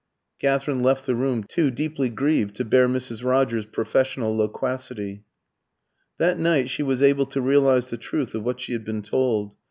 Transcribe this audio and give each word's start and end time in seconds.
Katherine 0.39 0.81
left 0.81 1.05
the 1.05 1.13
room, 1.13 1.43
too 1.43 1.69
deeply 1.69 2.09
grieved 2.09 2.55
to 2.55 2.65
bear 2.65 2.87
Mrs. 2.87 3.23
Rogers's 3.23 3.67
professional 3.69 4.35
loquacity. 4.35 5.25
That 6.17 6.39
night 6.39 6.71
she 6.71 6.81
was 6.81 7.03
able 7.03 7.27
to 7.27 7.39
realise 7.39 7.91
the 7.91 7.97
truth 7.97 8.33
of 8.33 8.41
what 8.41 8.59
she 8.59 8.73
had 8.73 8.83
been 8.83 9.03
told. 9.03 9.55